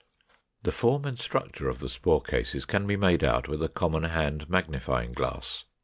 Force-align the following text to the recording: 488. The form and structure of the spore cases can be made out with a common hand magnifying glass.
488. 0.63 0.63
The 0.63 0.71
form 0.79 1.05
and 1.05 1.19
structure 1.19 1.69
of 1.69 1.77
the 1.77 1.87
spore 1.87 2.21
cases 2.23 2.65
can 2.65 2.87
be 2.87 2.95
made 2.95 3.23
out 3.23 3.47
with 3.47 3.61
a 3.61 3.69
common 3.69 4.05
hand 4.05 4.49
magnifying 4.49 5.11
glass. 5.13 5.65